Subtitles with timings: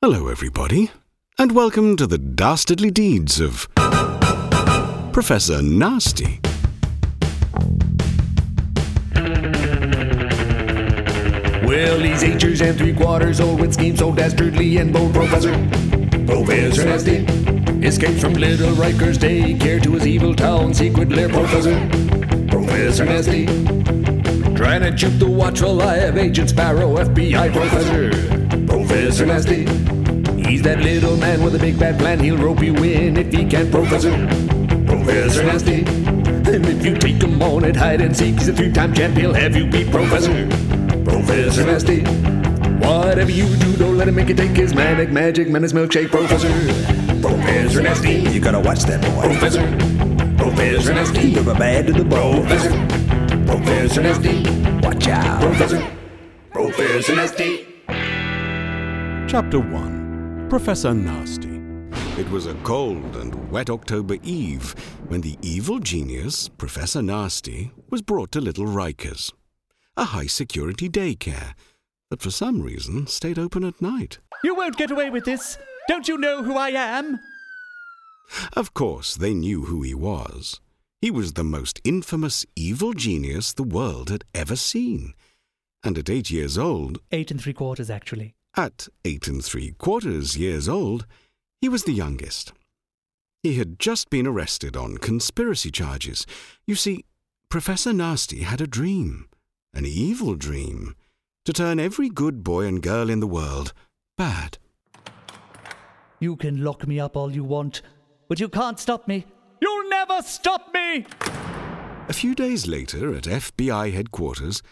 [0.00, 0.92] Hello, everybody,
[1.40, 3.66] and welcome to the dastardly deeds of
[5.12, 6.38] Professor Nasty.
[11.66, 15.12] Well, he's eight years and three quarters old with schemes so dastardly and bold.
[15.12, 15.50] Professor,
[16.28, 17.16] Professor Nasty,
[17.84, 21.28] escapes from Little Rikers daycare to his evil town secret lair.
[21.28, 21.74] Professor,
[22.46, 23.46] Professor Nasty,
[24.54, 28.37] trying to juke the watchful eye of Agent Sparrow, FBI Professor,
[28.98, 29.64] Professor Nasty.
[30.42, 32.18] He's that little man with a big bad plan.
[32.18, 33.70] He'll rope you in if he can.
[33.70, 34.10] Professor,
[34.86, 35.84] Professor Nasty.
[35.84, 39.16] And if you take him on at hide and seek, he's a three-time champ.
[39.16, 40.48] He'll have you beat Professor.
[41.04, 42.00] Professor Nasty.
[42.84, 46.10] Whatever you do, don't let him make you take his manic magic menace milkshake.
[46.10, 46.48] Professor.
[47.22, 48.14] Professor Nasty.
[48.32, 49.22] You gotta watch that boy.
[49.22, 49.62] Professor.
[50.36, 51.34] Professor Nasty.
[51.34, 52.44] From a bad to the bone.
[52.44, 52.70] Professor.
[53.46, 54.42] Professor Nasty.
[54.84, 55.40] Watch out.
[55.40, 55.88] Professor.
[56.50, 57.67] Professor Nasty.
[59.28, 61.60] Chapter 1 Professor Nasty.
[62.18, 64.74] It was a cold and wet October eve
[65.08, 69.30] when the evil genius, Professor Nasty, was brought to Little Rikers,
[69.98, 71.52] a high security daycare
[72.08, 74.18] that for some reason stayed open at night.
[74.42, 75.58] You won't get away with this.
[75.88, 77.20] Don't you know who I am?
[78.54, 80.58] Of course, they knew who he was.
[81.02, 85.12] He was the most infamous evil genius the world had ever seen.
[85.84, 88.34] And at eight years old, Eight and three quarters, actually.
[88.58, 91.06] At eight and three quarters years old,
[91.60, 92.52] he was the youngest.
[93.40, 96.26] He had just been arrested on conspiracy charges.
[96.66, 97.04] You see,
[97.50, 99.28] Professor Nasty had a dream,
[99.72, 100.96] an evil dream,
[101.44, 103.72] to turn every good boy and girl in the world
[104.16, 104.58] bad.
[106.18, 107.82] You can lock me up all you want,
[108.28, 109.24] but you can't stop me.
[109.62, 111.06] You'll never stop me!
[112.08, 114.62] A few days later, at FBI headquarters,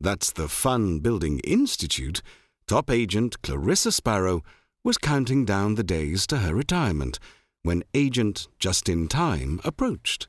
[0.00, 2.22] that's the Fun Building Institute,
[2.66, 4.42] top agent Clarissa Sparrow
[4.82, 7.18] was counting down the days to her retirement
[7.62, 10.28] when Agent Justin Time approached.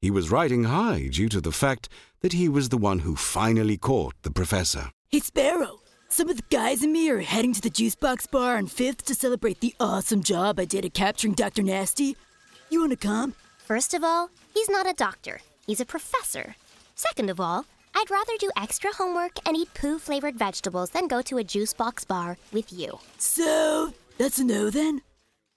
[0.00, 1.88] He was riding high due to the fact
[2.20, 4.90] that he was the one who finally caught the professor.
[5.08, 8.56] Hey Sparrow, some of the guys and me are heading to the Juice Box Bar
[8.56, 11.62] on 5th to celebrate the awesome job I did at capturing Dr.
[11.62, 12.16] Nasty.
[12.70, 13.34] You wanna come?
[13.58, 16.54] First of all, he's not a doctor, he's a professor.
[16.94, 17.64] Second of all,
[17.98, 21.72] I'd rather do extra homework and eat poo flavored vegetables than go to a juice
[21.72, 23.00] box bar with you.
[23.18, 25.02] So, that's a no then?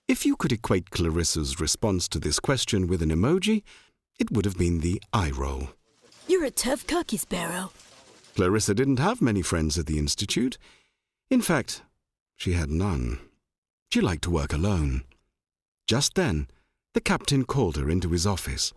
[0.08, 3.62] If you could equate Clarissa's response to this question with an emoji,
[4.20, 5.70] it would have been the eye roll.
[6.28, 7.74] You're a tough cookie, Sparrow.
[8.36, 10.58] Clarissa didn't have many friends at the Institute.
[11.30, 11.84] In fact,
[12.38, 13.20] she had none.
[13.92, 15.04] She liked to work alone.
[15.86, 16.48] Just then,
[16.96, 18.74] the captain called her into his office.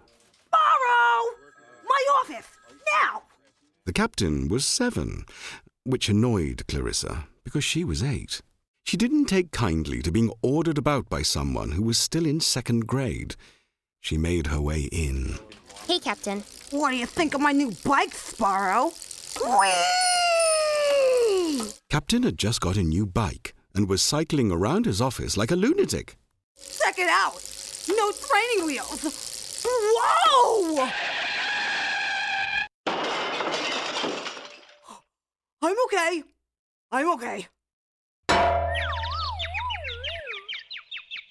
[3.87, 5.27] The captain was seven,
[5.85, 8.41] which annoyed Clarissa because she was eight.
[8.83, 12.87] She didn't take kindly to being ordered about by someone who was still in second
[12.87, 13.37] grade.
[14.01, 15.35] She made her way in.
[15.87, 16.43] Hey, Captain.
[16.71, 18.93] What do you think of my new bike, Sparrow?
[19.45, 19.83] Whee!
[21.91, 25.57] Captain had just got a new bike and was cycling around his office like a
[25.57, 26.17] lunatic.
[26.57, 27.35] Check it out!
[27.89, 29.63] No training wheels!
[29.67, 30.89] Whoa!
[35.65, 36.23] I'm okay.
[36.93, 37.47] I'm okay.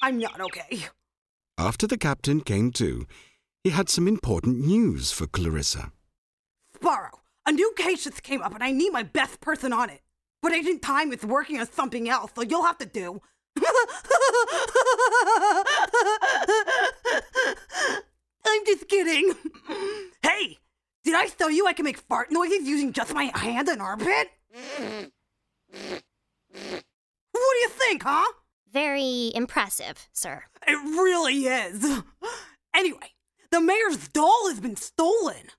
[0.01, 0.87] I'm not okay.
[1.59, 3.05] After the captain came to,
[3.63, 5.91] he had some important news for Clarissa.
[6.73, 10.01] Sparrow, a new case just came up and I need my best person on it.
[10.41, 13.21] But Agent Time is working on something else, so you'll have to do.
[18.47, 19.35] I'm just kidding.
[20.23, 20.57] Hey,
[21.03, 24.29] did I tell you I can make fart noises using just my hand and armpit?
[24.51, 25.11] What
[27.33, 28.31] do you think, huh?
[28.71, 30.43] Very impressive, sir.
[30.67, 32.01] It really is.
[32.75, 33.13] Anyway,
[33.51, 35.51] the mayor's doll has been stolen.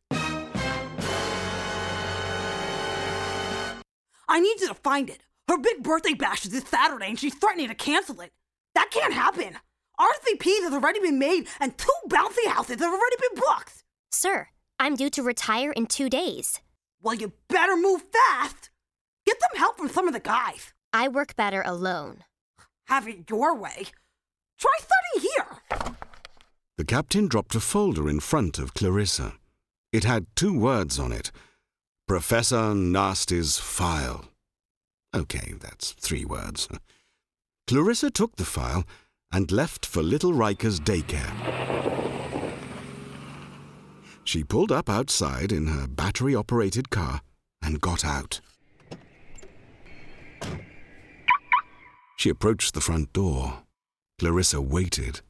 [4.27, 5.23] I need you to find it.
[5.49, 8.33] Her big birthday bash is this Saturday and she's threatening to cancel it.
[8.75, 9.59] That can't happen.
[10.01, 13.85] RSVPs has already been made and two bouncy houses have already been booked.
[14.11, 14.49] Sir,
[14.79, 16.61] I'm due to retire in two days.
[17.03, 18.71] Well, you better move fast.
[19.27, 20.73] Get some help from some of the guys.
[20.93, 22.25] I work better alone.
[22.87, 23.87] Have it your way.
[24.59, 25.95] Try starting here.
[26.77, 29.35] The captain dropped a folder in front of Clarissa.
[29.93, 31.31] It had two words on it
[32.07, 34.27] Professor Nasty's file.
[35.15, 36.69] Okay, that's three words.
[37.67, 38.85] Clarissa took the file
[39.33, 42.04] and left for Little Riker's daycare.
[44.25, 47.21] She pulled up outside in her battery operated car
[47.63, 48.41] and got out.
[52.17, 53.63] She approached the front door.
[54.19, 55.21] Clarissa waited.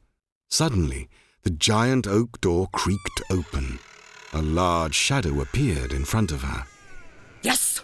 [0.49, 1.09] Suddenly,
[1.43, 3.79] the giant oak door creaked open.
[4.33, 6.65] A large shadow appeared in front of her.
[7.41, 7.83] Yes.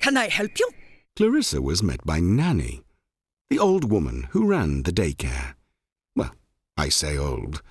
[0.00, 0.68] Can I help you?
[1.16, 2.82] Clarissa was met by Nanny,
[3.48, 5.54] the old woman who ran the daycare.
[6.14, 6.34] Well,
[6.76, 7.62] I say old.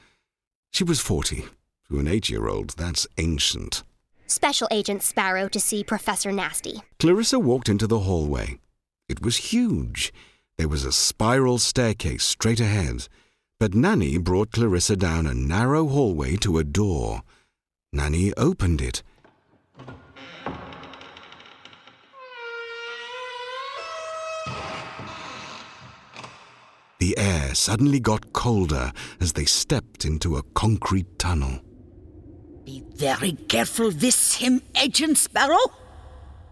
[0.72, 1.46] She was forty.
[1.90, 3.84] To an eight year old, that's ancient.
[4.26, 6.82] Special Agent Sparrow to see Professor Nasty.
[7.00, 8.58] Clarissa walked into the hallway.
[9.08, 10.12] It was huge.
[10.58, 13.08] There was a spiral staircase straight ahead,
[13.60, 17.22] but Nanny brought Clarissa down a narrow hallway to a door.
[17.94, 19.04] Nanny opened it.
[27.00, 31.62] The air suddenly got colder as they stepped into a concrete tunnel.
[32.66, 35.66] Be very careful with him, Agent Sparrow.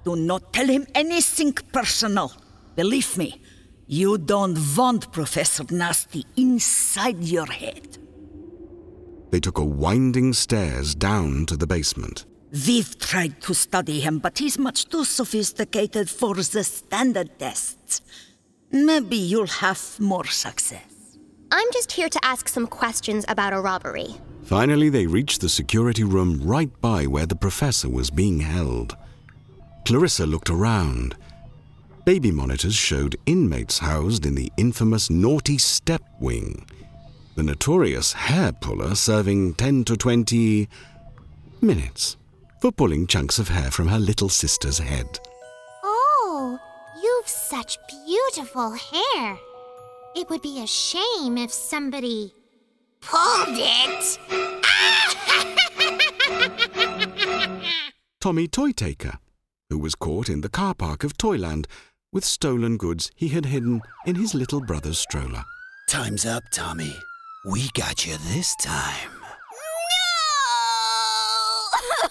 [0.06, 2.32] Do not tell him anything personal.
[2.76, 3.42] Believe me,
[3.88, 7.98] you don't want Professor Nasty inside your head.
[9.32, 12.26] They took a winding stairs down to the basement.
[12.68, 18.02] We've tried to study him, but he's much too sophisticated for the standard tests.
[18.72, 21.18] Maybe you'll have more success.
[21.52, 24.16] I'm just here to ask some questions about a robbery.
[24.46, 28.96] Finally, they reached the security room right by where the professor was being held.
[29.86, 31.16] Clarissa looked around.
[32.06, 36.66] Baby monitors showed inmates housed in the infamous Naughty Step Wing,
[37.36, 40.68] the notorious hair puller serving 10 to 20
[41.62, 42.18] minutes
[42.62, 45.20] for pulling chunks of hair from her little sister's head.
[45.84, 46.60] Oh,
[47.02, 49.38] you've such beautiful hair.
[50.16, 52.34] It would be a shame if somebody
[53.08, 54.20] pulled it.
[58.22, 59.18] Tommy Toytaker,
[59.70, 61.68] who was caught in the car park of Toyland
[62.12, 65.44] with stolen goods he had hidden in his little brother's stroller.
[65.90, 66.96] Time's up, Tommy.
[67.46, 69.12] We got you this time.
[71.92, 72.04] No!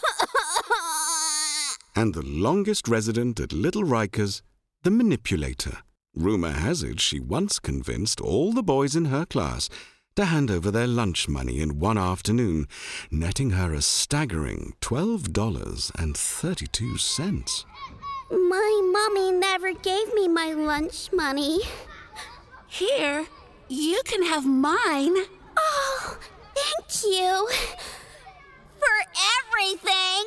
[2.03, 4.43] and the longest resident at Little Rikers,
[4.83, 5.79] the manipulator.
[6.15, 9.71] Rumor has it she once convinced all the boys in her class
[10.17, 12.69] to hand over their lunch money in one afternoon,
[13.11, 17.65] netting her a staggering $12.32.
[18.31, 21.61] My mommy never gave me my lunch money.
[22.67, 23.27] Here,
[23.69, 25.17] you can have mine.
[25.57, 26.19] Oh,
[26.55, 27.49] thank you.
[28.79, 29.05] For
[29.39, 30.25] everything.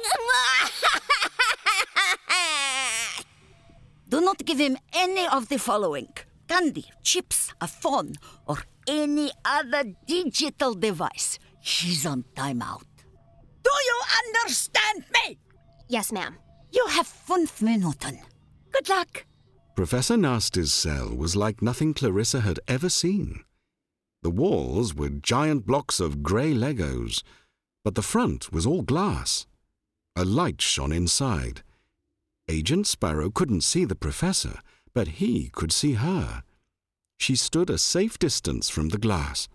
[4.09, 6.07] Do not give him any of the following
[6.47, 8.13] candy, chips, a phone,
[8.47, 8.57] or
[8.87, 11.39] any other digital device.
[11.61, 12.83] He's on timeout.
[13.63, 15.37] Do you understand me?
[15.87, 16.37] Yes, ma'am.
[16.71, 18.05] You have five minutes.
[18.71, 19.25] Good luck.
[19.75, 23.43] Professor Nasty's cell was like nothing Clarissa had ever seen.
[24.21, 27.23] The walls were giant blocks of grey Legos,
[27.83, 29.45] but the front was all glass.
[30.15, 31.61] A light shone inside.
[32.47, 34.59] Agent Sparrow couldn't see the professor,
[34.95, 36.41] but he could see her.
[37.17, 39.47] She stood a safe distance from the glass,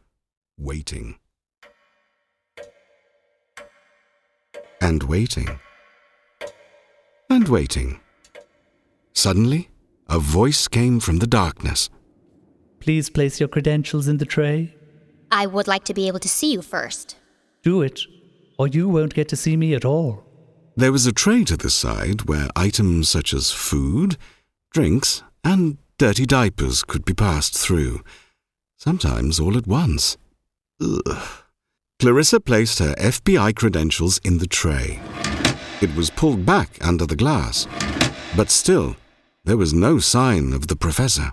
[0.59, 1.17] waiting.
[4.81, 5.59] And waiting.
[7.29, 8.01] And waiting.
[9.15, 9.71] Suddenly,
[10.09, 11.91] a voice came from the darkness.
[12.79, 14.75] Please place your credentials in the tray.
[15.33, 17.17] I would like to be able to see you first.
[17.63, 18.01] Do it,
[18.59, 20.25] or you won't get to see me at all.
[20.77, 24.17] There was a tray to the side where items such as food,
[24.73, 28.03] drinks, and dirty diapers could be passed through,
[28.77, 30.17] sometimes all at once.
[30.81, 31.19] Ugh.
[31.99, 35.01] Clarissa placed her FBI credentials in the tray.
[35.83, 37.67] It was pulled back under the glass,
[38.37, 38.97] but still,
[39.45, 41.33] there was no sign of the professor.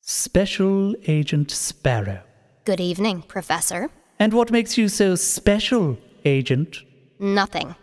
[0.00, 2.22] Special Agent Sparrow.
[2.64, 3.90] Good evening, Professor.
[4.18, 6.78] And what makes you so special, Agent?
[7.20, 7.76] Nothing.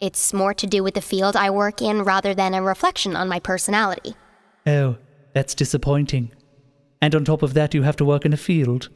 [0.00, 3.28] It's more to do with the field I work in rather than a reflection on
[3.28, 4.14] my personality.
[4.66, 4.96] Oh,
[5.34, 6.32] that's disappointing.
[7.02, 8.88] And on top of that, you have to work in a field.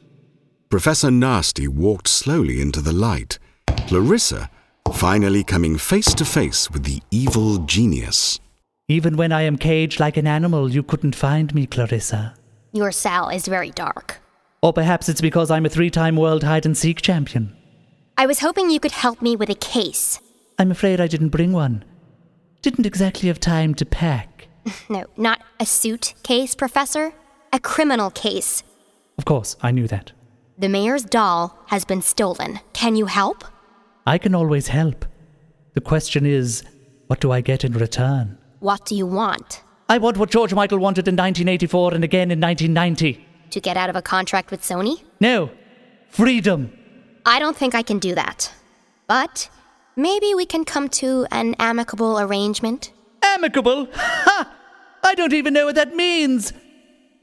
[0.69, 3.39] Professor Nasty walked slowly into the light.
[3.87, 4.51] Clarissa
[4.93, 8.41] finally coming face to face with the evil genius.
[8.89, 12.35] Even when I am caged like an animal, you couldn't find me, Clarissa.
[12.73, 14.21] Your cell is very dark.
[14.63, 17.57] Or perhaps it's because I'm a three time world hide and seek champion.
[18.17, 20.21] I was hoping you could help me with a case.
[20.59, 21.85] I'm afraid I didn't bring one.
[22.63, 24.34] Didn't exactly have time to pack.
[24.89, 27.13] No, not a suit case, Professor.
[27.53, 28.63] A criminal case.
[29.19, 30.13] Of course, I knew that.
[30.59, 32.61] The mayor's doll has been stolen.
[32.73, 33.45] Can you help?
[34.07, 35.05] I can always help.
[35.75, 36.63] The question is,
[37.07, 38.39] what do I get in return?
[38.61, 39.63] What do you want?
[39.89, 43.25] I want what George Michael wanted in 1984 and again in 1990.
[43.51, 45.03] To get out of a contract with Sony?
[45.21, 45.51] No,
[46.09, 46.73] freedom.
[47.27, 48.53] I don't think I can do that.
[49.07, 49.49] But
[49.97, 52.93] maybe we can come to an amicable arrangement.
[53.23, 53.89] Amicable?
[53.97, 54.54] Ha!
[55.05, 56.53] I don't even know what that means.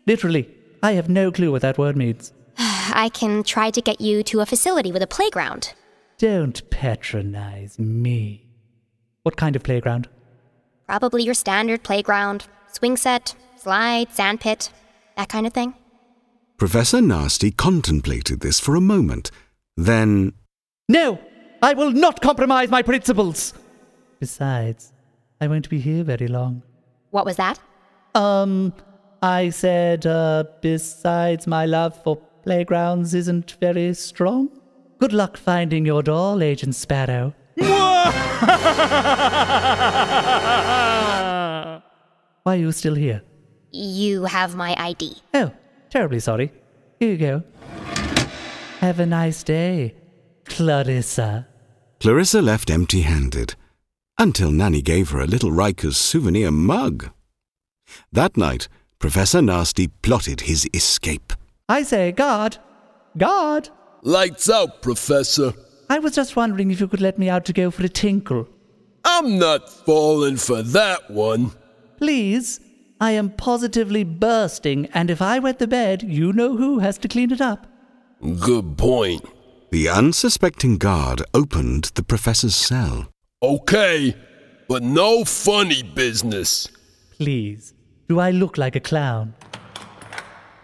[0.06, 0.48] Literally,
[0.84, 2.32] I have no clue what that word means.
[2.58, 5.74] I can try to get you to a facility with a playground.
[6.18, 8.46] Don't patronize me.
[9.24, 10.08] What kind of playground?
[10.88, 14.72] Probably your standard playground, swing set, slide, sandpit,
[15.18, 15.74] that kind of thing.
[16.58, 19.32] Professor Nasty contemplated this for a moment.
[19.76, 20.34] Then,
[20.88, 21.20] No,
[21.64, 23.54] I will not compromise my principles.
[24.20, 24.94] Besides,
[25.40, 26.62] I won't be here very long.
[27.10, 27.60] What was that?
[28.16, 28.74] Um,
[29.22, 34.50] I said, uh, besides my love for playgrounds isn't very strong.
[35.00, 37.34] Good luck finding your doll, Agent Sparrow.
[37.56, 38.12] Why
[42.46, 43.22] are you still here?
[43.72, 45.16] You have my ID.
[45.34, 45.52] Oh,
[45.90, 46.52] terribly sorry.
[47.00, 47.44] Here you go.
[48.80, 49.96] Have a nice day,
[50.46, 51.48] Clarissa.
[52.00, 53.56] Clarissa left empty handed
[54.18, 57.12] until Nanny gave her a little Riker's souvenir mug.
[58.12, 58.68] That night,
[59.00, 61.34] Professor Nasty plotted his escape.
[61.68, 62.58] I say, guard,
[63.18, 63.70] guard.
[64.04, 65.54] Lights out, Professor.
[65.90, 68.48] I was just wondering if you could let me out to go for a tinkle.
[69.04, 71.52] I'm not falling for that one.
[71.98, 72.60] Please,
[73.00, 77.08] I am positively bursting, and if I wet the bed, you know who has to
[77.08, 77.68] clean it up.
[78.40, 79.26] Good point.
[79.72, 83.08] The unsuspecting guard opened the professor's cell.
[83.42, 84.16] Okay,
[84.68, 86.68] but no funny business.
[87.18, 87.74] Please,
[88.12, 89.34] do I look like a clown?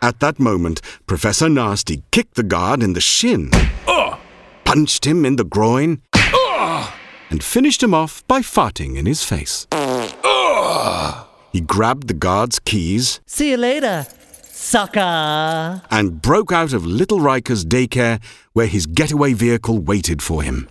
[0.02, 3.50] At that moment, Professor Nasty kicked the guard in the shin,
[3.88, 4.20] Ugh!
[4.66, 6.92] punched him in the groin, Ugh!
[7.30, 9.66] and finished him off by farting in his face.
[9.72, 11.26] Ugh!
[11.54, 14.06] He grabbed the guard's keys See you later,
[14.44, 15.82] sucker.
[15.90, 20.68] and broke out of Little Riker's daycare where his getaway vehicle waited for him.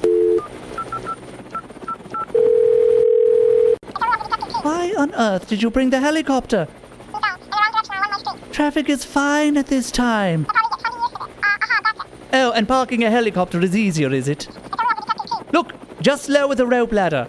[4.66, 6.66] Why on earth did you bring the helicopter?
[8.50, 10.48] Traffic is fine at this time.
[12.32, 14.48] Oh, and parking a helicopter is easier, is it?
[15.52, 17.28] Look, just lower the rope ladder.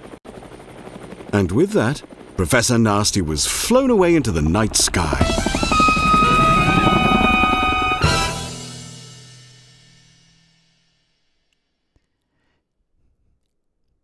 [1.32, 2.02] And with that,
[2.38, 5.24] Professor Nasty was flown away into the night sky.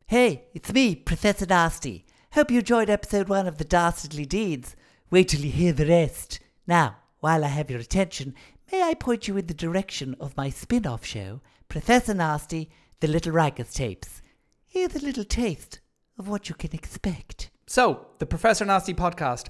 [0.06, 2.06] Hey, it's me, Professor Nasty.
[2.34, 4.76] Hope you enjoyed episode one of The Dastardly Deeds.
[5.12, 6.40] Wait till you hear the rest.
[6.66, 8.34] Now, while I have your attention,
[8.72, 12.72] may I point you in the direction of my spin off show, Professor Nasty,
[13.02, 14.24] The Little Rikers Tapes.
[14.66, 15.80] Here's a little taste
[16.18, 17.52] of what you can expect.
[17.68, 19.50] So, the Professor Nasty podcast.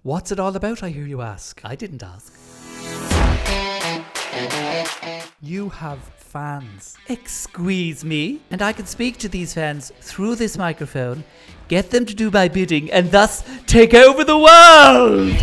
[0.00, 1.60] What's it all about, I hear you ask?
[1.64, 2.32] I didn't ask.
[5.40, 6.96] You have fans.
[7.08, 11.24] Excuse me, and I can speak to these fans through this microphone,
[11.68, 15.36] get them to do my bidding, and thus take over the world!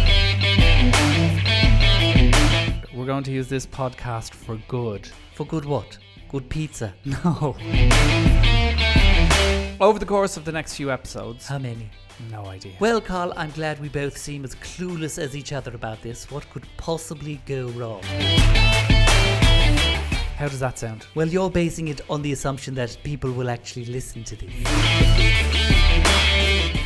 [2.95, 5.07] We're going to use this podcast for good.
[5.35, 5.97] For good what?
[6.29, 6.93] Good pizza.
[7.05, 7.55] No.
[9.79, 11.47] Over the course of the next few episodes.
[11.47, 11.89] How many?
[12.31, 12.73] No idea.
[12.79, 16.29] Well, Carl, I'm glad we both seem as clueless as each other about this.
[16.31, 18.01] What could possibly go wrong?
[20.39, 21.05] How does that sound?
[21.15, 24.53] Well, you're basing it on the assumption that people will actually listen to this.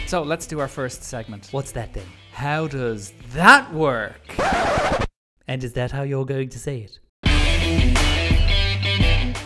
[0.10, 1.50] So, let's do our first segment.
[1.52, 2.08] What's that then?
[2.32, 4.22] How does that work?
[5.48, 7.00] And is that how you're going to say it?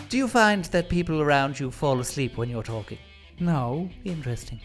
[0.07, 2.99] Do you find that people around you fall asleep when you're talking?
[3.41, 3.89] No.
[4.05, 4.61] Interesting.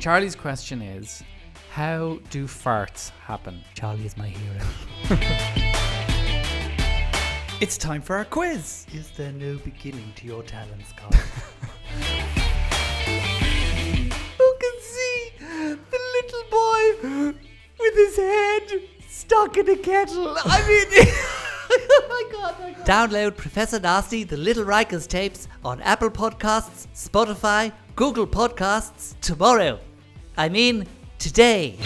[0.00, 1.22] Charlie's question is
[1.70, 3.60] How do farts happen?
[3.74, 5.62] Charlie is my hero.
[7.58, 8.86] It's time for our quiz.
[8.92, 11.10] Is there no beginning to your talents, Carl?
[14.36, 17.32] Who can see the little boy
[17.80, 20.36] with his head stuck in a kettle?
[20.44, 21.06] I mean,
[21.70, 22.84] oh my god, oh my god.
[22.84, 29.80] Download Professor Nasty, the Little Rikers tapes on Apple Podcasts, Spotify, Google Podcasts tomorrow.
[30.36, 30.86] I mean,
[31.18, 31.78] today.